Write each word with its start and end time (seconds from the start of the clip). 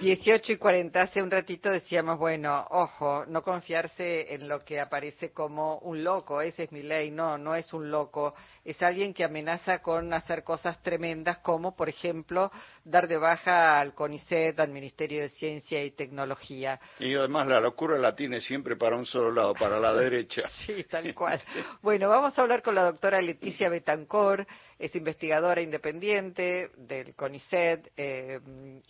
18 0.00 0.52
y 0.52 0.56
40, 0.58 1.02
hace 1.02 1.20
un 1.20 1.30
ratito 1.30 1.70
decíamos, 1.70 2.18
bueno, 2.18 2.66
ojo, 2.70 3.24
no 3.26 3.42
confiarse 3.42 4.32
en 4.32 4.48
lo 4.48 4.60
que 4.64 4.78
aparece 4.78 5.32
como 5.32 5.78
un 5.78 6.04
loco, 6.04 6.40
ese 6.40 6.64
es 6.64 6.72
mi 6.72 6.82
ley, 6.82 7.10
no, 7.10 7.36
no 7.36 7.56
es 7.56 7.72
un 7.72 7.90
loco, 7.90 8.34
es 8.64 8.80
alguien 8.80 9.12
que 9.12 9.24
amenaza 9.24 9.82
con 9.82 10.12
hacer 10.12 10.44
cosas 10.44 10.80
tremendas 10.84 11.38
como, 11.38 11.74
por 11.74 11.88
ejemplo, 11.88 12.52
dar 12.84 13.08
de 13.08 13.16
baja 13.16 13.80
al 13.80 13.94
CONICET, 13.94 14.60
al 14.60 14.70
Ministerio 14.70 15.22
de 15.22 15.30
Ciencia 15.30 15.82
y 15.82 15.90
Tecnología. 15.90 16.80
Y 17.00 17.14
además 17.16 17.48
la 17.48 17.60
locura 17.60 17.98
la 17.98 18.14
tiene 18.14 18.40
siempre 18.40 18.76
para 18.76 18.96
un 18.96 19.04
solo 19.04 19.32
lado, 19.32 19.54
para 19.54 19.80
la 19.80 19.92
derecha. 19.94 20.42
sí, 20.64 20.84
tal 20.84 21.12
cual. 21.12 21.40
Bueno, 21.82 22.08
vamos 22.08 22.38
a 22.38 22.42
hablar 22.42 22.62
con 22.62 22.76
la 22.76 22.84
doctora 22.84 23.20
Leticia 23.20 23.68
Betancor, 23.68 24.46
es 24.78 24.94
investigadora 24.94 25.60
independiente 25.60 26.70
del 26.76 27.14
CONICET 27.14 27.92
eh, 27.96 28.40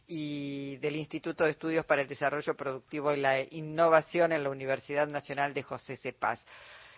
y 0.06 0.76
del 0.76 0.96
Instituto 0.96 1.44
de 1.44 1.52
Estudios 1.52 1.86
para 1.86 2.02
el 2.02 2.08
Desarrollo 2.08 2.54
Productivo 2.54 3.12
y 3.12 3.20
la 3.20 3.40
Innovación 3.40 4.32
en 4.32 4.42
la 4.42 4.50
Universidad 4.50 5.08
Nacional 5.08 5.54
de 5.54 5.62
José 5.62 5.96
C. 5.96 6.12
Paz. 6.12 6.44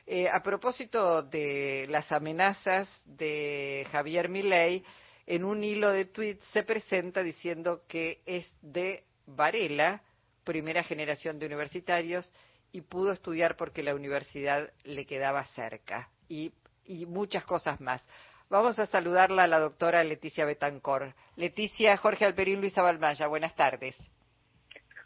Eh, 0.07 0.29
a 0.29 0.43
propósito 0.43 1.23
de 1.23 1.87
las 1.89 2.11
amenazas 2.11 2.89
de 3.05 3.87
Javier 3.93 4.29
Milei, 4.29 4.85
en 5.25 5.45
un 5.45 5.63
hilo 5.63 5.93
de 5.93 6.07
tweets 6.07 6.45
se 6.53 6.65
presenta 6.65 7.23
diciendo 7.23 7.85
que 7.87 8.21
es 8.27 8.53
de 8.61 9.05
Varela, 9.27 10.03
primera 10.43 10.83
generación 10.83 11.39
de 11.39 11.47
universitarios, 11.47 12.33
y 12.73 12.81
pudo 12.81 13.13
estudiar 13.13 13.57
porque 13.57 13.85
la 13.85 13.95
universidad 13.95 14.73
le 14.83 15.07
quedaba 15.07 15.45
cerca, 15.45 16.11
y, 16.29 16.53
y 16.85 17.07
muchas 17.07 17.45
cosas 17.45 17.81
más. 17.81 18.05
Vamos 18.51 18.81
a 18.81 18.87
saludarla 18.87 19.45
a 19.45 19.47
la 19.47 19.61
doctora 19.61 20.03
Leticia 20.03 20.45
Betancor. 20.45 21.15
Leticia, 21.37 21.97
Jorge 21.97 22.25
Alperín, 22.25 22.61
Luisa 22.61 22.83
Balmaya, 22.83 23.29
buenas 23.29 23.55
tardes. 23.55 23.97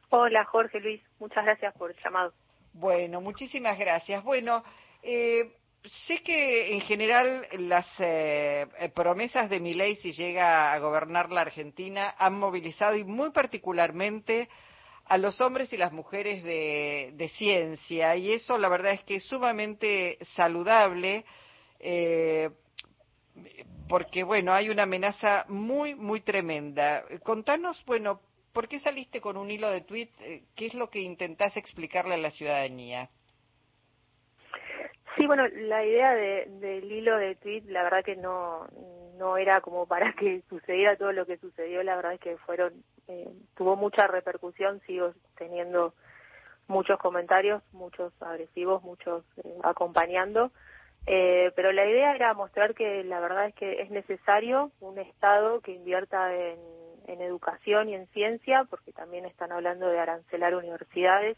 Hola, 0.08 0.46
Jorge 0.46 0.80
Luis, 0.80 1.02
muchas 1.18 1.44
gracias 1.44 1.74
por 1.74 1.90
el 1.90 1.96
llamado. 2.02 2.32
Bueno, 2.72 3.20
muchísimas 3.20 3.78
gracias. 3.78 4.24
Bueno, 4.24 4.64
eh, 5.02 5.52
sé 6.06 6.22
que 6.22 6.72
en 6.72 6.80
general 6.80 7.46
las 7.58 7.86
eh, 7.98 8.66
promesas 8.94 9.50
de 9.50 9.60
mi 9.60 9.74
ley, 9.74 9.96
si 9.96 10.12
llega 10.12 10.72
a 10.72 10.78
gobernar 10.78 11.30
la 11.30 11.42
Argentina, 11.42 12.14
han 12.16 12.38
movilizado 12.38 12.96
y 12.96 13.04
muy 13.04 13.30
particularmente 13.30 14.48
a 15.04 15.18
los 15.18 15.38
hombres 15.42 15.70
y 15.74 15.76
las 15.76 15.92
mujeres 15.92 16.42
de, 16.44 17.10
de 17.12 17.28
ciencia. 17.28 18.16
Y 18.16 18.32
eso 18.32 18.56
la 18.56 18.70
verdad 18.70 18.92
es 18.92 19.02
que 19.02 19.16
es 19.16 19.24
sumamente 19.24 20.16
saludable. 20.34 21.26
Eh, 21.78 22.48
porque 23.88 24.24
bueno, 24.24 24.52
hay 24.52 24.70
una 24.70 24.84
amenaza 24.84 25.44
muy, 25.48 25.94
muy 25.94 26.20
tremenda. 26.20 27.04
Contanos, 27.22 27.82
bueno, 27.86 28.20
¿por 28.52 28.68
qué 28.68 28.78
saliste 28.78 29.20
con 29.20 29.36
un 29.36 29.50
hilo 29.50 29.70
de 29.70 29.82
tweet? 29.82 30.08
Eh, 30.20 30.42
¿Qué 30.54 30.66
es 30.66 30.74
lo 30.74 30.88
que 30.90 31.00
intentás 31.00 31.56
explicarle 31.56 32.14
a 32.14 32.18
la 32.18 32.30
ciudadanía? 32.30 33.10
Sí, 35.16 35.26
bueno, 35.26 35.46
la 35.46 35.84
idea 35.84 36.14
del 36.14 36.90
hilo 36.90 37.16
de 37.18 37.36
tweet, 37.36 37.62
la 37.66 37.84
verdad 37.84 38.04
que 38.04 38.16
no, 38.16 38.66
no 39.16 39.36
era 39.36 39.60
como 39.60 39.86
para 39.86 40.12
que 40.14 40.42
sucediera 40.48 40.96
todo 40.96 41.12
lo 41.12 41.24
que 41.24 41.36
sucedió, 41.36 41.82
la 41.82 41.94
verdad 41.96 42.14
es 42.14 42.20
que 42.20 42.36
fueron, 42.38 42.72
eh, 43.06 43.28
tuvo 43.56 43.76
mucha 43.76 44.08
repercusión, 44.08 44.80
sigo 44.86 45.12
teniendo 45.36 45.94
muchos 46.66 46.98
comentarios, 46.98 47.62
muchos 47.72 48.12
agresivos, 48.20 48.82
muchos 48.82 49.24
eh, 49.44 49.58
acompañando. 49.62 50.50
Eh, 51.06 51.52
pero 51.54 51.72
la 51.72 51.86
idea 51.86 52.14
era 52.14 52.32
mostrar 52.34 52.74
que 52.74 53.04
la 53.04 53.20
verdad 53.20 53.46
es 53.46 53.54
que 53.54 53.82
es 53.82 53.90
necesario 53.90 54.70
un 54.80 54.98
Estado 54.98 55.60
que 55.60 55.72
invierta 55.72 56.34
en, 56.34 56.58
educación 57.06 57.88
y 57.88 57.94
en 57.94 58.06
ciencia, 58.08 58.64
porque 58.68 58.92
también 58.92 59.24
están 59.24 59.52
hablando 59.52 59.86
de 59.88 59.98
arancelar 59.98 60.54
universidades. 60.54 61.36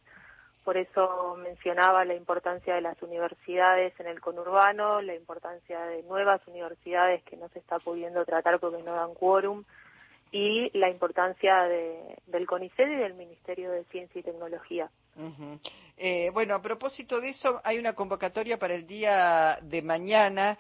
Por 0.65 0.77
eso 0.77 1.37
mencionaba 1.37 2.05
la 2.05 2.15
importancia 2.15 2.75
de 2.75 2.81
las 2.81 3.01
universidades 3.03 3.93
en 4.01 4.07
el 4.07 4.21
conurbano, 4.21 5.03
la 5.03 5.15
importancia 5.15 5.81
de 5.87 6.03
nuevas 6.05 6.41
universidades 6.47 7.23
que 7.25 7.37
no 7.37 7.49
se 7.49 7.59
está 7.59 7.79
pudiendo 7.79 8.25
tratar 8.25 8.59
porque 8.59 8.83
no 8.83 8.95
dan 8.95 9.15
quórum 9.15 9.65
y 10.33 10.77
la 10.77 10.89
importancia 10.89 11.63
de, 11.65 12.17
del 12.27 12.47
CONICET 12.47 12.89
y 12.89 12.97
del 12.97 13.15
Ministerio 13.15 13.71
de 13.71 13.85
Ciencia 13.85 14.21
y 14.21 14.25
Tecnología. 14.25 14.91
Eh, 15.97 16.31
bueno, 16.33 16.55
a 16.55 16.63
propósito 16.63 17.21
de 17.21 17.31
eso, 17.31 17.61
hay 17.65 17.79
una 17.79 17.95
convocatoria 17.95 18.59
para 18.59 18.75
el 18.75 18.87
día 18.87 19.59
de 19.63 19.83
mañana. 19.83 20.59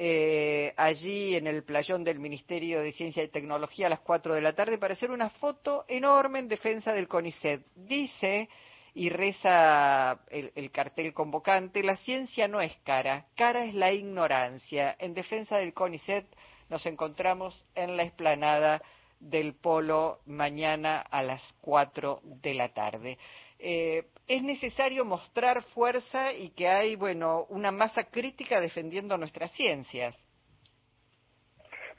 Eh, 0.00 0.72
allí 0.76 1.34
en 1.34 1.48
el 1.48 1.64
playón 1.64 2.04
del 2.04 2.20
Ministerio 2.20 2.82
de 2.82 2.92
Ciencia 2.92 3.22
y 3.22 3.28
Tecnología 3.28 3.86
a 3.86 3.90
las 3.90 4.00
4 4.00 4.34
de 4.34 4.40
la 4.40 4.52
tarde 4.52 4.78
para 4.78 4.94
hacer 4.94 5.10
una 5.10 5.28
foto 5.28 5.84
enorme 5.88 6.38
en 6.38 6.46
defensa 6.46 6.92
del 6.92 7.08
CONICET. 7.08 7.66
Dice 7.74 8.48
y 8.94 9.08
reza 9.10 10.20
el, 10.30 10.52
el, 10.54 10.70
cartel 10.70 11.12
convocante, 11.12 11.82
la 11.82 11.96
ciencia 11.96 12.46
no 12.46 12.60
es 12.60 12.76
cara, 12.84 13.26
cara 13.34 13.64
es 13.64 13.74
la 13.74 13.92
ignorancia. 13.92 14.94
En 15.00 15.14
defensa 15.14 15.58
del 15.58 15.74
CONICET 15.74 16.26
nos 16.68 16.84
encontramos 16.86 17.64
en 17.74 17.96
la 17.96 18.04
explanada 18.04 18.82
del 19.20 19.54
Polo 19.54 20.20
mañana 20.26 21.00
a 21.00 21.22
las 21.22 21.54
4 21.60 22.20
de 22.22 22.54
la 22.54 22.72
tarde. 22.72 23.18
Eh, 23.58 24.04
es 24.26 24.42
necesario 24.42 25.04
mostrar 25.04 25.62
fuerza 25.62 26.32
y 26.32 26.50
que 26.50 26.68
hay, 26.68 26.96
bueno, 26.96 27.46
una 27.48 27.72
masa 27.72 28.04
crítica 28.04 28.60
defendiendo 28.60 29.16
nuestras 29.16 29.50
ciencias. 29.52 30.16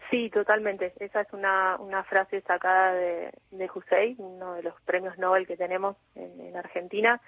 Sí, 0.10 0.30
totalmente. 0.30 0.94
Esa 1.00 1.22
es 1.22 1.34
una, 1.34 1.78
una 1.78 2.04
frase 2.04 2.42
sacada 2.42 2.94
de, 2.94 3.32
de 3.52 3.70
Hussein, 3.74 4.16
uno 4.18 4.56
de 4.56 4.64
los 4.64 4.74
premios 4.82 5.18
Nobel 5.18 5.46
que 5.46 5.58
tenemos 5.58 5.98
en, 6.16 6.40
en 6.42 6.56
Argentina, 6.58 7.22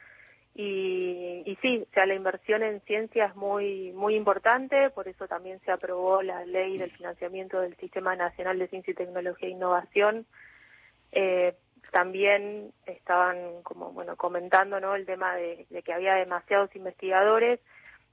y, 0.53 1.43
y 1.45 1.55
sí, 1.61 1.85
o 1.89 1.93
sea, 1.93 2.05
la 2.05 2.15
inversión 2.15 2.61
en 2.61 2.81
ciencia 2.81 3.27
es 3.27 3.35
muy, 3.35 3.93
muy 3.93 4.15
importante, 4.15 4.89
por 4.89 5.07
eso 5.07 5.27
también 5.27 5.61
se 5.61 5.71
aprobó 5.71 6.21
la 6.21 6.43
ley 6.45 6.77
del 6.77 6.91
financiamiento 6.91 7.61
del 7.61 7.75
Sistema 7.77 8.15
Nacional 8.15 8.59
de 8.59 8.67
Ciencia 8.67 8.91
y 8.91 8.95
Tecnología 8.95 9.47
e 9.47 9.51
Innovación. 9.51 10.25
Eh, 11.13 11.55
también 11.91 12.71
estaban 12.85 13.63
como 13.63 13.91
bueno 13.91 14.15
comentando 14.15 14.79
no 14.79 14.95
el 14.95 15.05
tema 15.05 15.35
de, 15.35 15.65
que 15.83 15.93
había 15.93 16.15
demasiados 16.15 16.75
investigadores 16.75 17.59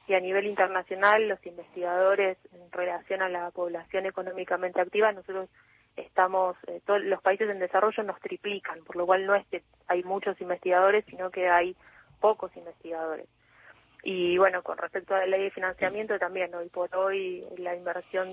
y 0.06 0.14
a 0.14 0.20
nivel 0.20 0.46
internacional 0.46 1.28
los 1.28 1.44
investigadores 1.46 2.38
en 2.52 2.72
relación 2.72 3.22
a 3.22 3.28
la 3.28 3.50
población 3.50 4.06
económicamente 4.06 4.80
activa 4.80 5.12
nosotros 5.12 5.48
estamos 5.96 6.56
eh, 6.66 6.80
todos 6.86 7.02
los 7.02 7.20
países 7.22 7.50
en 7.50 7.58
desarrollo 7.58 8.02
nos 8.02 8.20
triplican 8.20 8.82
por 8.84 8.96
lo 8.96 9.06
cual 9.06 9.26
no 9.26 9.34
es 9.34 9.46
que 9.48 9.62
hay 9.86 10.02
muchos 10.02 10.40
investigadores 10.40 11.04
sino 11.08 11.30
que 11.30 11.48
hay 11.48 11.76
pocos 12.20 12.56
investigadores. 12.56 13.26
Y 14.02 14.38
bueno, 14.38 14.62
con 14.62 14.78
respecto 14.78 15.14
a 15.14 15.18
la 15.18 15.26
ley 15.26 15.44
de 15.44 15.50
financiamiento 15.50 16.18
también, 16.18 16.54
hoy 16.54 16.68
por 16.68 16.94
hoy 16.94 17.44
la 17.58 17.74
inversión 17.74 18.28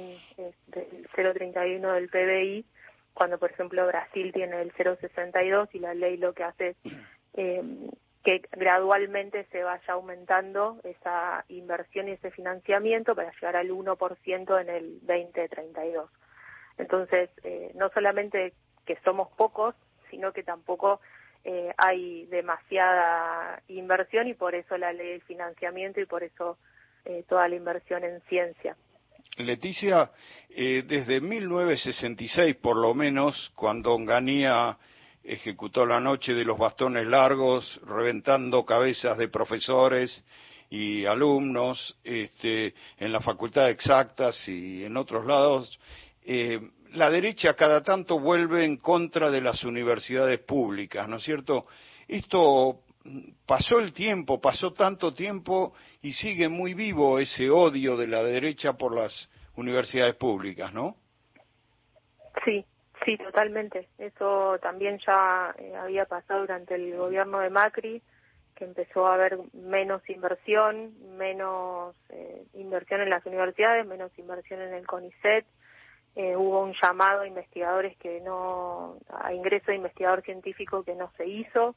del 0.67 1.07
0,31 1.15 1.93
del 1.93 2.09
PBI, 2.09 2.65
cuando 3.15 3.39
por 3.39 3.49
ejemplo 3.49 3.87
Brasil 3.87 4.31
tiene 4.31 4.61
el 4.61 4.71
0,62 4.73 5.69
y 5.73 5.79
la 5.79 5.95
ley 5.95 6.17
lo 6.17 6.33
que 6.33 6.43
hace 6.43 6.69
es 6.69 6.77
eh, 7.33 7.63
que 8.23 8.41
gradualmente 8.51 9.45
se 9.51 9.63
vaya 9.63 9.93
aumentando 9.93 10.79
esa 10.83 11.45
inversión 11.47 12.07
y 12.07 12.11
ese 12.13 12.31
financiamiento 12.31 13.15
para 13.15 13.31
llegar 13.31 13.55
al 13.55 13.69
1% 13.69 14.61
en 14.61 14.69
el 14.69 14.99
2032. 15.01 16.09
Entonces, 16.79 17.29
eh, 17.43 17.71
no 17.75 17.89
solamente 17.89 18.53
que 18.85 18.97
somos 19.03 19.29
pocos, 19.37 19.75
sino 20.09 20.33
que 20.33 20.43
tampoco 20.43 20.99
eh, 21.43 21.71
hay 21.77 22.25
demasiada 22.25 23.61
inversión 23.67 24.27
y 24.27 24.33
por 24.33 24.55
eso 24.55 24.75
la 24.77 24.91
ley 24.91 25.13
de 25.13 25.19
financiamiento 25.21 26.01
y 26.01 26.07
por 26.07 26.23
eso 26.23 26.57
eh, 27.05 27.23
toda 27.29 27.47
la 27.47 27.55
inversión 27.55 28.03
en 28.03 28.19
ciencia. 28.21 28.75
Leticia, 29.37 30.11
eh, 30.49 30.83
desde 30.87 31.19
1966 31.19 32.55
por 32.55 32.77
lo 32.77 32.93
menos, 32.93 33.51
cuando 33.55 33.93
Onganía 33.93 34.77
ejecutó 35.23 35.85
la 35.85 35.99
noche 35.99 36.33
de 36.33 36.45
los 36.45 36.57
bastones 36.57 37.05
largos, 37.05 37.81
reventando 37.85 38.65
cabezas 38.65 39.17
de 39.17 39.27
profesores 39.27 40.23
y 40.69 41.05
alumnos 41.05 41.97
este, 42.03 42.73
en 42.97 43.11
la 43.11 43.19
Facultad 43.19 43.65
de 43.65 43.71
Exactas 43.71 44.47
y 44.47 44.85
en 44.85 44.95
otros 44.97 45.25
lados, 45.25 45.79
eh, 46.23 46.59
la 46.93 47.09
derecha 47.09 47.55
cada 47.55 47.83
tanto 47.83 48.19
vuelve 48.19 48.63
en 48.63 48.77
contra 48.77 49.29
de 49.29 49.41
las 49.41 49.63
universidades 49.63 50.39
públicas, 50.39 51.07
¿no 51.09 51.17
es 51.17 51.23
cierto? 51.23 51.65
Esto 52.07 52.81
pasó 53.45 53.79
el 53.79 53.93
tiempo, 53.93 54.41
pasó 54.41 54.73
tanto 54.73 55.13
tiempo 55.13 55.73
y 56.01 56.11
sigue 56.13 56.49
muy 56.49 56.73
vivo 56.73 57.19
ese 57.19 57.49
odio 57.49 57.97
de 57.97 58.07
la 58.07 58.23
derecha 58.23 58.73
por 58.73 58.95
las 58.95 59.29
universidades 59.55 60.15
públicas, 60.15 60.73
¿no? 60.73 60.95
Sí, 62.43 62.65
sí, 63.05 63.17
totalmente. 63.17 63.87
Eso 63.97 64.57
también 64.61 64.99
ya 65.05 65.53
eh, 65.57 65.75
había 65.75 66.05
pasado 66.05 66.41
durante 66.41 66.75
el 66.75 66.95
gobierno 66.97 67.39
de 67.39 67.49
Macri, 67.49 68.01
que 68.55 68.65
empezó 68.65 69.07
a 69.07 69.15
haber 69.15 69.37
menos 69.53 70.07
inversión, 70.09 70.93
menos 71.17 71.95
eh, 72.09 72.43
inversión 72.53 73.01
en 73.01 73.09
las 73.09 73.25
universidades, 73.25 73.85
menos 73.85 74.17
inversión 74.17 74.61
en 74.61 74.73
el 74.73 74.87
CONICET, 74.87 75.45
eh, 76.15 76.37
hubo 76.37 76.61
un 76.61 76.73
llamado 76.81 77.21
a 77.21 77.27
investigadores 77.27 77.97
que 77.97 78.21
no, 78.21 78.97
a 79.09 79.33
ingreso 79.33 79.71
de 79.71 79.75
investigador 79.77 80.21
científico 80.23 80.83
que 80.83 80.95
no 80.95 81.11
se 81.17 81.27
hizo. 81.27 81.75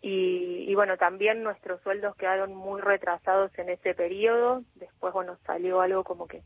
Y, 0.00 0.64
y, 0.68 0.74
bueno, 0.74 0.96
también 0.96 1.42
nuestros 1.42 1.80
sueldos 1.82 2.14
quedaron 2.16 2.54
muy 2.54 2.80
retrasados 2.80 3.50
en 3.58 3.68
ese 3.68 3.94
periodo. 3.94 4.62
Después, 4.76 5.12
bueno, 5.12 5.36
salió 5.44 5.80
algo 5.80 6.04
como 6.04 6.28
que 6.28 6.42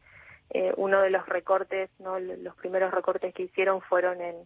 eh, 0.51 0.73
uno 0.77 1.01
de 1.01 1.11
los 1.11 1.27
recortes, 1.27 1.91
no 1.99 2.19
los 2.19 2.57
primeros 2.57 2.93
recortes 2.93 3.35
que 3.35 3.45
hicieron 3.45 3.81
fueron 3.83 4.21
en, 4.21 4.37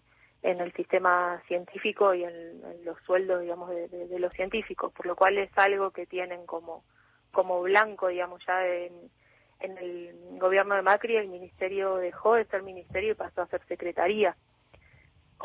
en 0.42 0.60
el 0.60 0.72
sistema 0.74 1.42
científico 1.48 2.14
y 2.14 2.24
en, 2.24 2.84
los 2.84 2.96
sueldos, 3.02 3.40
digamos, 3.40 3.70
de, 3.70 3.88
de, 3.88 4.18
los 4.18 4.32
científicos, 4.32 4.92
por 4.92 5.06
lo 5.06 5.16
cual 5.16 5.38
es 5.38 5.50
algo 5.56 5.90
que 5.90 6.06
tienen 6.06 6.46
como, 6.46 6.84
como 7.32 7.60
blanco, 7.62 8.08
digamos, 8.08 8.40
ya 8.46 8.64
en, 8.66 8.92
en 9.60 9.78
el 9.78 10.38
gobierno 10.38 10.74
de 10.74 10.82
Macri 10.82 11.16
el 11.16 11.28
ministerio 11.28 11.96
dejó 11.96 12.34
de 12.34 12.44
ser 12.44 12.62
ministerio 12.62 13.12
y 13.12 13.14
pasó 13.14 13.42
a 13.42 13.48
ser 13.48 13.66
secretaría, 13.66 14.36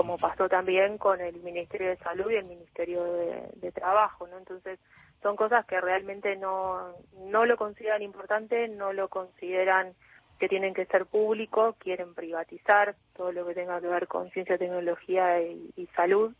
como 0.01 0.17
pasó 0.17 0.49
también 0.49 0.97
con 0.97 1.21
el 1.21 1.43
Ministerio 1.43 1.89
de 1.89 1.97
Salud 1.97 2.31
y 2.31 2.35
el 2.35 2.45
Ministerio 2.45 3.03
de, 3.03 3.71
Trabajo, 3.71 4.25
¿no? 4.27 4.39
Entonces, 4.39 4.79
son 5.21 5.35
cosas 5.35 5.63
que 5.67 5.79
realmente 5.79 6.35
no, 6.37 6.95
no 7.19 7.45
lo 7.45 7.55
consideran 7.55 8.01
importante, 8.01 8.67
no 8.67 8.93
lo 8.93 9.09
consideran 9.09 9.93
que 10.39 10.49
tienen 10.49 10.73
que 10.73 10.87
ser 10.87 11.05
públicos, 11.05 11.75
quieren 11.77 12.15
privatizar 12.15 12.95
todo 13.15 13.31
lo 13.31 13.45
que 13.45 13.53
tenga 13.53 13.79
que 13.79 13.87
ver 13.87 14.07
con 14.07 14.31
ciencia, 14.31 14.57
tecnología 14.57 15.39
y, 15.39 15.87
salud, 15.95 16.33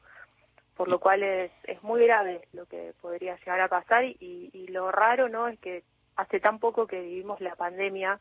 por 0.75 0.87
lo 0.87 0.99
cual 0.99 1.21
es, 1.21 1.51
es 1.65 1.83
muy 1.83 2.03
grave 2.03 2.41
lo 2.53 2.65
que 2.65 2.93
podría 2.99 3.37
llegar 3.37 3.61
a 3.61 3.67
pasar 3.67 4.05
y, 4.05 4.49
y 4.51 4.67
lo 4.69 4.91
raro 4.91 5.29
no 5.29 5.49
es 5.49 5.59
que 5.59 5.83
hace 6.15 6.39
tan 6.39 6.57
poco 6.57 6.87
que 6.87 6.99
vivimos 6.99 7.39
la 7.41 7.55
pandemia 7.55 8.19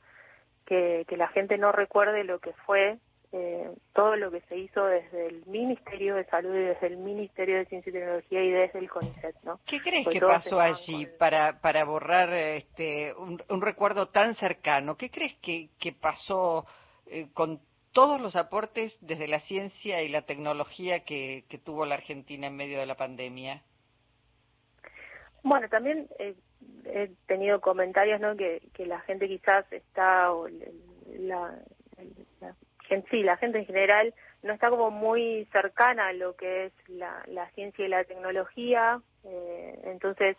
que 0.67 1.17
la 1.17 1.27
gente 1.29 1.59
no 1.59 1.73
recuerde 1.73 2.23
lo 2.23 2.39
que 2.39 2.53
fue 2.53 2.99
eh, 3.33 3.71
todo 3.95 4.17
lo 4.17 4.31
que 4.31 4.41
se 4.43 4.57
hizo 4.57 4.85
desde 4.85 5.29
el 5.29 5.47
Ministerio 5.47 6.17
de 6.17 6.25
Salud 6.25 6.55
y 6.55 6.65
desde 6.65 6.89
el 6.89 6.97
Ministerio 6.97 7.59
de 7.59 7.67
Ciencia 7.67 7.91
y 7.91 7.93
Tecnología 7.93 8.43
y 8.43 8.51
desde 8.51 8.79
el 8.81 8.91
CONICET, 8.91 9.37
¿no? 9.45 9.61
¿Qué 9.67 9.81
crees 9.81 10.09
que 10.09 10.21
pasó 10.21 10.59
allí 10.59 11.07
para, 11.19 11.61
para 11.61 11.85
borrar 11.85 12.33
este, 12.33 13.15
un, 13.15 13.41
un, 13.49 13.63
recuerdo 13.63 14.09
tan 14.09 14.35
cercano? 14.35 14.97
¿Qué 14.97 15.11
crees 15.11 15.37
que, 15.37 15.71
que 15.79 15.93
pasó 15.93 16.67
eh, 17.07 17.29
con 17.33 17.61
todos 17.93 18.21
los 18.21 18.35
aportes 18.35 18.99
desde 19.01 19.29
la 19.29 19.41
ciencia 19.41 20.03
y 20.03 20.09
la 20.09 20.23
tecnología 20.23 21.05
que, 21.05 21.45
que 21.49 21.59
tuvo 21.59 21.87
la 21.87 21.97
Argentina 21.97 22.49
en 22.49 22.57
medio 22.57 22.81
de 22.81 22.87
la 22.87 22.97
pandemia? 22.97 23.63
Bueno, 25.43 25.69
también 25.69 26.09
eh, 26.19 26.35
he 26.85 27.11
tenido 27.27 27.61
comentarios, 27.61 28.21
¿no? 28.21 28.37
Que, 28.37 28.61
que 28.75 28.87
la 28.87 29.01
gente 29.01 29.29
quizás 29.29 29.71
está, 29.73 30.33
o 30.33 30.49
la, 30.49 31.59
gente, 32.91 33.09
sí, 33.11 33.23
la 33.23 33.37
gente 33.37 33.59
en 33.59 33.67
general 33.67 34.13
no 34.43 34.53
está 34.53 34.69
como 34.69 34.91
muy 34.91 35.47
cercana 35.53 36.09
a 36.09 36.13
lo 36.13 36.35
que 36.35 36.67
es 36.67 36.73
la, 36.89 37.23
la 37.27 37.49
ciencia 37.53 37.87
y 37.87 37.89
la 37.89 38.05
tecnología, 38.05 39.01
eh, 39.25 39.81
entonces 39.85 40.37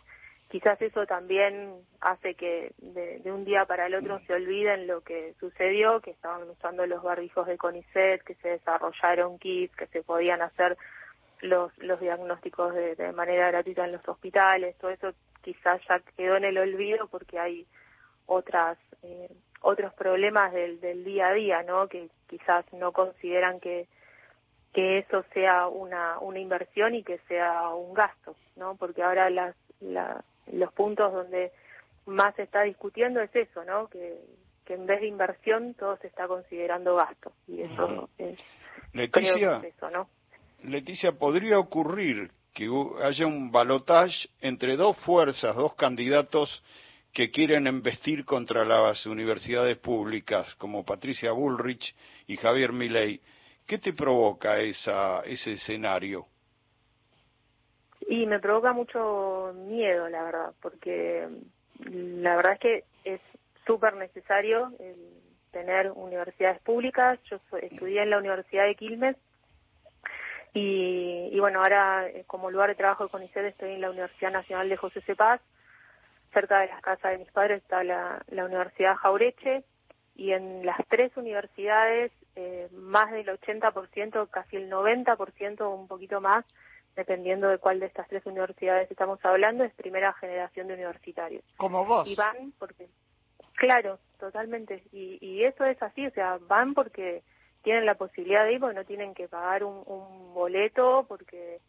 quizás 0.48 0.80
eso 0.82 1.06
también 1.06 1.76
hace 2.00 2.34
que 2.34 2.72
de, 2.76 3.20
de, 3.20 3.32
un 3.32 3.44
día 3.44 3.64
para 3.64 3.86
el 3.86 3.94
otro 3.94 4.20
se 4.26 4.34
olviden 4.34 4.86
lo 4.86 5.00
que 5.00 5.34
sucedió, 5.40 6.00
que 6.00 6.10
estaban 6.10 6.48
usando 6.50 6.86
los 6.86 7.02
barbijos 7.02 7.46
de 7.46 7.56
CONICET, 7.56 8.22
que 8.22 8.34
se 8.34 8.50
desarrollaron 8.50 9.38
kits, 9.38 9.74
que 9.74 9.86
se 9.86 10.02
podían 10.02 10.42
hacer 10.42 10.76
los, 11.40 11.76
los 11.78 11.98
diagnósticos 12.00 12.74
de, 12.74 12.94
de 12.96 13.12
manera 13.12 13.48
gratuita 13.48 13.86
en 13.86 13.92
los 13.92 14.06
hospitales, 14.06 14.76
todo 14.76 14.90
eso 14.90 15.12
quizás 15.42 15.80
ya 15.88 16.00
quedó 16.16 16.36
en 16.36 16.44
el 16.44 16.58
olvido 16.58 17.08
porque 17.08 17.38
hay 17.38 17.66
otras 18.26 18.78
eh, 19.02 19.30
otros 19.62 19.92
problemas 19.94 20.52
del, 20.52 20.80
del 20.80 21.04
día 21.04 21.28
a 21.28 21.32
día, 21.32 21.62
¿no? 21.62 21.88
Que 21.88 22.08
quizás 22.28 22.64
no 22.72 22.92
consideran 22.92 23.60
que 23.60 23.86
que 24.72 24.98
eso 24.98 25.22
sea 25.34 25.68
una 25.68 26.18
una 26.18 26.38
inversión 26.38 26.94
y 26.94 27.02
que 27.02 27.18
sea 27.28 27.68
un 27.70 27.92
gasto, 27.94 28.34
¿no? 28.56 28.76
Porque 28.76 29.02
ahora 29.02 29.28
las 29.30 29.54
la, 29.80 30.24
los 30.50 30.72
puntos 30.72 31.12
donde 31.12 31.52
más 32.06 32.34
se 32.36 32.42
está 32.42 32.62
discutiendo 32.62 33.20
es 33.20 33.34
eso, 33.34 33.64
¿no? 33.64 33.88
Que 33.88 34.18
que 34.64 34.74
en 34.74 34.86
vez 34.86 35.00
de 35.00 35.08
inversión 35.08 35.74
todo 35.74 35.96
se 35.98 36.06
está 36.06 36.26
considerando 36.26 36.94
gasto 36.96 37.32
y 37.48 37.62
eso 37.62 38.08
es 38.18 38.38
Leticia, 38.92 39.60
eso, 39.64 39.90
¿no? 39.90 40.08
Leticia, 40.62 41.12
podría 41.12 41.58
ocurrir 41.58 42.30
que 42.54 42.68
haya 43.02 43.26
un 43.26 43.50
balotage 43.50 44.28
entre 44.40 44.76
dos 44.76 44.96
fuerzas, 44.98 45.56
dos 45.56 45.74
candidatos 45.74 46.62
que 47.12 47.30
quieren 47.30 47.66
embestir 47.66 48.24
contra 48.24 48.64
las 48.64 49.06
universidades 49.06 49.76
públicas, 49.78 50.54
como 50.56 50.84
Patricia 50.84 51.32
Bullrich 51.32 51.94
y 52.26 52.36
Javier 52.36 52.72
Milei. 52.72 53.20
¿Qué 53.66 53.78
te 53.78 53.92
provoca 53.92 54.58
esa, 54.60 55.20
ese 55.20 55.52
escenario? 55.52 56.26
Y 58.08 58.26
me 58.26 58.40
provoca 58.40 58.72
mucho 58.72 59.52
miedo, 59.54 60.08
la 60.08 60.22
verdad, 60.24 60.52
porque 60.60 61.28
la 61.84 62.36
verdad 62.36 62.54
es 62.54 62.60
que 62.60 62.84
es 63.04 63.20
súper 63.66 63.94
necesario 63.94 64.72
tener 65.52 65.90
universidades 65.92 66.60
públicas. 66.62 67.20
Yo 67.24 67.38
estudié 67.60 68.02
en 68.02 68.10
la 68.10 68.18
Universidad 68.18 68.66
de 68.66 68.74
Quilmes 68.74 69.16
y, 70.54 71.28
y 71.30 71.40
bueno, 71.40 71.60
ahora 71.60 72.08
eh, 72.08 72.24
como 72.26 72.50
lugar 72.50 72.70
de 72.70 72.74
trabajo 72.74 73.04
de 73.04 73.10
CONICET 73.10 73.44
estoy 73.46 73.72
en 73.72 73.80
la 73.80 73.90
Universidad 73.90 74.32
Nacional 74.32 74.68
de 74.68 74.76
José 74.76 75.00
C. 75.02 75.14
Cerca 76.32 76.60
de 76.60 76.68
las 76.68 76.80
casas 76.80 77.12
de 77.12 77.18
mis 77.18 77.30
padres 77.30 77.62
está 77.62 77.84
la, 77.84 78.22
la 78.28 78.44
Universidad 78.44 78.96
Jaureche 78.96 79.64
y 80.14 80.32
en 80.32 80.64
las 80.64 80.78
tres 80.88 81.16
universidades 81.16 82.12
eh, 82.36 82.68
más 82.72 83.10
del 83.10 83.26
80%, 83.26 84.28
casi 84.30 84.56
el 84.56 84.70
90%, 84.70 85.74
un 85.74 85.88
poquito 85.88 86.20
más, 86.20 86.44
dependiendo 86.96 87.48
de 87.48 87.58
cuál 87.58 87.80
de 87.80 87.86
estas 87.86 88.08
tres 88.08 88.24
universidades 88.26 88.90
estamos 88.90 89.18
hablando, 89.24 89.64
es 89.64 89.72
primera 89.74 90.12
generación 90.14 90.68
de 90.68 90.74
universitarios. 90.74 91.44
Como 91.56 91.84
vos. 91.84 92.06
Y 92.08 92.14
van 92.14 92.52
porque, 92.58 92.88
claro, 93.54 93.98
totalmente. 94.18 94.82
Y, 94.92 95.18
y 95.20 95.44
eso 95.44 95.64
es 95.64 95.82
así, 95.82 96.06
o 96.06 96.10
sea, 96.10 96.38
van 96.48 96.74
porque 96.74 97.22
tienen 97.62 97.86
la 97.86 97.94
posibilidad 97.94 98.44
de 98.44 98.54
ir 98.54 98.60
porque 98.60 98.76
no 98.76 98.84
tienen 98.84 99.14
que 99.14 99.28
pagar 99.28 99.64
un, 99.64 99.82
un 99.86 100.34
boleto 100.34 101.06
porque 101.08 101.60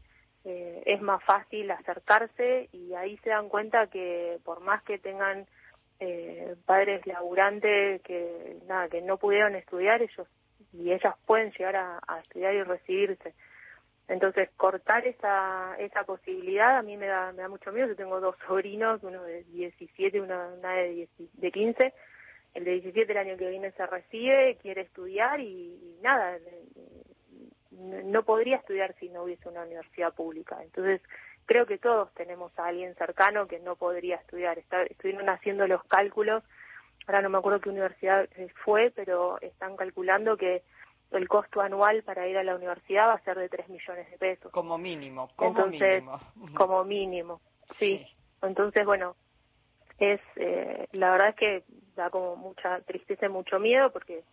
eh, 0.45 0.83
es 0.85 1.01
más 1.01 1.23
fácil 1.23 1.69
acercarse 1.71 2.69
y 2.71 2.93
ahí 2.93 3.17
se 3.17 3.29
dan 3.29 3.49
cuenta 3.49 3.87
que 3.87 4.39
por 4.43 4.59
más 4.61 4.83
que 4.83 4.97
tengan 4.99 5.45
eh, 5.99 6.55
padres 6.65 7.05
laburantes 7.07 8.01
que 8.01 8.57
nada 8.67 8.89
que 8.89 9.01
no 9.01 9.17
pudieron 9.17 9.55
estudiar 9.55 10.01
ellos 10.01 10.27
y 10.73 10.91
ellas 10.91 11.15
pueden 11.25 11.51
llegar 11.51 11.75
a, 11.75 12.19
estudiar 12.19 12.53
y 12.55 12.63
recibirse. 12.63 13.33
Entonces 14.07 14.49
cortar 14.57 15.07
esa 15.07 15.75
esa 15.77 16.03
posibilidad 16.03 16.77
a 16.77 16.81
mí 16.81 16.97
me 16.97 17.07
da 17.07 17.31
me 17.31 17.41
da 17.41 17.47
mucho 17.47 17.71
miedo. 17.71 17.87
Yo 17.87 17.95
tengo 17.95 18.19
dos 18.19 18.35
sobrinos 18.45 19.01
uno 19.03 19.23
de 19.23 19.43
17 19.45 20.17
y 20.17 20.19
una, 20.19 20.47
una 20.47 20.73
de, 20.73 21.07
de 21.17 21.51
15 21.51 21.93
el 22.53 22.65
de 22.65 22.71
17 22.73 23.11
el 23.11 23.17
año 23.17 23.37
que 23.37 23.49
viene 23.49 23.71
se 23.71 23.85
recibe, 23.85 24.57
quiere 24.61 24.81
estudiar 24.81 25.39
y, 25.39 25.97
nada, 26.01 26.37
no 27.79 28.23
podría 28.23 28.57
estudiar 28.57 28.95
si 28.99 29.09
no 29.09 29.23
hubiese 29.23 29.49
una 29.49 29.63
universidad 29.63 30.13
pública. 30.13 30.61
Entonces, 30.61 31.01
creo 31.45 31.65
que 31.65 31.77
todos 31.77 32.13
tenemos 32.13 32.57
a 32.57 32.67
alguien 32.67 32.95
cercano 32.95 33.47
que 33.47 33.59
no 33.59 33.75
podría 33.75 34.15
estudiar. 34.17 34.57
Está, 34.59 34.83
estuvieron 34.83 35.29
haciendo 35.29 35.67
los 35.67 35.83
cálculos, 35.85 36.43
ahora 37.07 37.21
no 37.21 37.29
me 37.29 37.37
acuerdo 37.37 37.61
qué 37.61 37.69
universidad 37.69 38.27
fue, 38.63 38.91
pero 38.95 39.39
están 39.41 39.75
calculando 39.75 40.37
que 40.37 40.63
el 41.11 41.27
costo 41.27 41.61
anual 41.61 42.03
para 42.03 42.27
ir 42.27 42.37
a 42.37 42.43
la 42.43 42.55
universidad 42.55 43.07
va 43.07 43.13
a 43.13 43.23
ser 43.23 43.37
de 43.37 43.49
3 43.49 43.69
millones 43.69 44.09
de 44.09 44.17
pesos. 44.17 44.51
Como 44.51 44.77
mínimo, 44.77 45.29
como 45.35 45.67
mínimo. 45.67 46.19
Como 46.55 46.83
mínimo, 46.83 47.41
sí. 47.77 48.05
Entonces, 48.41 48.85
bueno, 48.85 49.15
es 49.99 50.19
eh, 50.35 50.87
la 50.91 51.11
verdad 51.11 51.29
es 51.29 51.35
que 51.35 51.63
da 51.95 52.09
como 52.09 52.35
mucha 52.35 52.81
tristeza 52.81 53.27
y 53.27 53.29
mucho 53.29 53.59
miedo 53.59 53.91
porque 53.91 54.23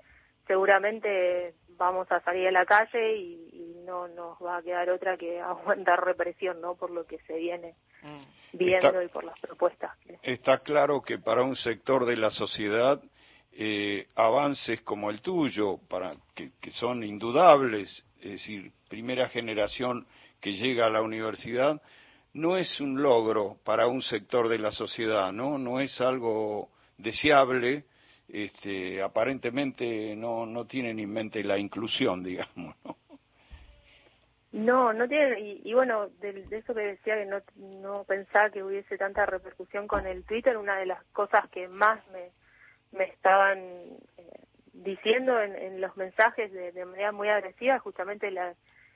seguramente 0.47 1.54
vamos 1.81 2.13
a 2.13 2.21
salir 2.21 2.47
a 2.47 2.53
la 2.53 2.67
calle 2.67 3.17
y, 3.17 3.47
no 3.81 4.07
nos 4.07 4.39
va 4.39 4.59
a 4.59 4.63
quedar 4.63 4.89
otra 4.91 5.17
que 5.17 5.41
aguantar 5.41 6.05
represión 6.05 6.61
no 6.61 6.77
por 6.77 6.91
lo 6.91 7.07
que 7.07 7.19
se 7.21 7.35
viene 7.35 7.75
mm. 8.03 8.57
viendo 8.57 9.03
y 9.03 9.09
por 9.09 9.25
las 9.25 9.41
propuestas 9.41 9.91
está 10.23 10.59
claro 10.59 11.01
que 11.01 11.19
para 11.19 11.43
un 11.43 11.57
sector 11.57 12.05
de 12.05 12.17
la 12.17 12.31
sociedad 12.31 13.03
eh, 13.53 14.07
avances 14.15 14.83
como 14.83 15.11
el 15.11 15.23
tuyo 15.23 15.79
para 15.89 16.15
que, 16.37 16.53
que 16.61 16.71
son 16.71 17.03
indudables 17.03 18.05
es 18.21 18.33
decir 18.33 18.71
primera 18.89 19.29
generación 19.29 20.07
que 20.41 20.53
llega 20.53 20.87
a 20.87 20.91
la 20.91 21.03
universidad 21.03 21.81
no 22.33 22.57
es 22.57 22.81
un 22.81 23.03
logro 23.03 23.57
para 23.65 23.89
un 23.89 24.03
sector 24.03 24.49
de 24.49 24.59
la 24.59 24.71
sociedad, 24.71 25.33
¿no? 25.33 25.59
No 25.59 25.81
es 25.81 26.01
algo 26.01 26.69
deseable, 26.97 27.85
este, 28.33 29.03
aparentemente 29.03 30.15
no, 30.17 30.47
no 30.47 30.67
tienen 30.67 30.99
en 30.99 31.13
mente 31.13 31.43
la 31.45 31.59
inclusión, 31.59 32.23
digamos, 32.25 32.75
¿no? 32.85 32.97
No, 34.53 34.93
no 34.93 35.07
tiene, 35.07 35.39
y, 35.63 35.73
bueno, 35.75 36.09
de, 36.21 36.45
eso 36.51 36.75
que 36.75 36.81
decía 36.81 37.15
que 37.15 37.27
no, 37.27 37.41
no 37.57 38.03
pensaba 38.03 38.51
que 38.51 38.65
hubiese 38.65 38.99
tanta 38.99 39.25
repercusión 39.25 39.87
con 39.87 40.09
el 40.09 40.25
Twitter, 40.25 40.57
una 40.57 40.77
de 40.77 40.87
las 40.87 41.05
cosas 41.13 41.49
que 41.51 41.69
más 41.69 42.05
me, 42.09 42.33
me 42.91 43.05
estaban, 43.05 43.59
eh, 43.59 44.41
diciendo 44.73 45.41
en, 45.41 45.81
los 45.81 45.97
mensajes 45.97 46.53
de, 46.53 46.85
manera 46.85 47.13
muy 47.13 47.29
agresiva 47.29 47.79
justamente 47.79 48.33
la, 48.33 48.55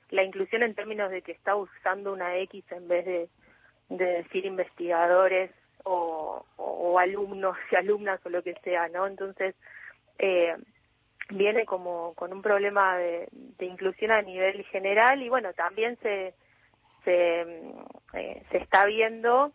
la 0.09 0.23
inclusión 0.23 0.61
en 0.61 0.75
términos 0.75 1.09
de 1.09 1.21
que 1.21 1.31
está 1.31 1.55
usando 1.55 2.11
una 2.11 2.35
X 2.35 2.65
en 2.71 2.89
vez 2.89 3.05
de, 3.05 3.29
de 3.87 4.05
decir 4.05 4.45
investigadores 4.45 5.51
o, 5.85 6.99
alumnos 6.99 7.57
y 7.71 7.75
alumnas 7.75 8.19
o 8.25 8.29
lo 8.29 8.43
que 8.43 8.55
sea, 8.63 8.87
¿no? 8.89 9.07
Entonces, 9.07 9.55
eh, 10.19 10.55
viene 11.29 11.65
como 11.65 12.13
con 12.13 12.33
un 12.33 12.41
problema 12.41 12.97
de, 12.97 13.27
de, 13.31 13.65
inclusión 13.65 14.11
a 14.11 14.21
nivel 14.21 14.63
general 14.65 15.21
y 15.21 15.29
bueno, 15.29 15.53
también 15.53 15.97
se, 16.01 16.33
se, 17.03 17.41
eh, 18.13 18.43
se 18.51 18.57
está 18.57 18.85
viendo 18.85 19.51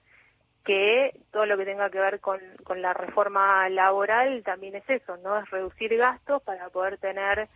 que 0.65 1.15
todo 1.33 1.47
lo 1.47 1.57
que 1.57 1.65
tenga 1.65 1.91
que 1.91 2.01
ver 2.01 2.21
con, 2.21 2.41
con 2.65 2.83
la 2.83 2.93
reforma 2.93 3.69
laboral 3.71 4.43
también 4.45 4.75
es 4.75 4.89
eso, 4.89 5.17
¿no? 5.19 5.39
Es 5.39 5.49
reducir 5.51 5.97
gastos 5.97 6.43
para 6.43 6.69
poder 6.69 6.99
tener 6.99 7.49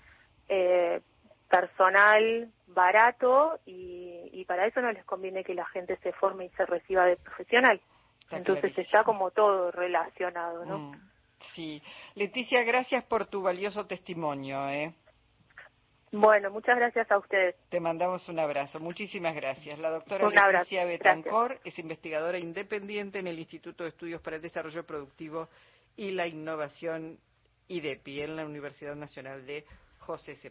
eh, 0.49 1.01
personal 1.51 2.49
barato 2.69 3.59
y, 3.67 4.31
y 4.33 4.45
para 4.47 4.67
eso 4.67 4.81
no 4.81 4.91
les 4.91 5.05
conviene 5.05 5.45
que 5.45 5.55
la 5.55 5.67
gente 5.67 5.97
se 6.03 6.13
forme 6.13 6.47
y 6.47 6.49
se 6.51 6.65
reciba 6.65 7.05
de 7.05 7.17
profesional. 7.17 7.81
Entonces 8.37 8.77
está 8.79 9.05
como 9.05 9.31
todo 9.31 9.71
relacionado, 9.71 10.65
¿no? 10.65 10.79
Mm, 10.79 11.11
sí. 11.55 11.83
Leticia, 12.15 12.63
gracias 12.63 13.05
por 13.05 13.27
tu 13.27 13.43
valioso 13.43 13.87
testimonio, 13.87 14.69
¿eh? 14.69 14.95
Bueno, 16.17 16.49
muchas 16.51 16.77
gracias 16.77 17.11
a 17.11 17.19
ustedes. 17.19 17.57
Te 17.71 17.81
mandamos 17.81 18.29
un 18.29 18.39
abrazo. 18.39 18.79
Muchísimas 18.79 19.35
gracias. 19.35 19.81
La 19.81 19.91
doctora 19.91 20.29
Leticia 20.29 20.85
Betancor 20.85 21.59
es 21.65 21.77
investigadora 21.81 22.39
independiente 22.39 23.19
en 23.19 23.27
el 23.27 23.39
Instituto 23.39 23.83
de 23.83 23.91
Estudios 23.91 24.21
para 24.21 24.37
el 24.37 24.43
Desarrollo 24.43 24.87
Productivo 24.87 25.49
y 25.97 26.13
la 26.13 26.29
Innovación 26.29 27.19
IDEPI 27.67 28.21
en 28.23 28.37
la 28.37 28.47
Universidad 28.47 28.95
Nacional 28.95 29.45
de 29.45 29.65
José 29.99 30.37
C. 30.37 30.43